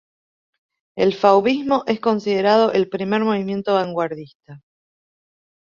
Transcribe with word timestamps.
El 0.97 1.13
fauvismo 1.13 1.83
es 1.85 1.99
considerado 1.99 2.71
el 2.71 2.89
primer 2.89 3.23
movimiento 3.23 3.75
vanguardista. 3.75 4.59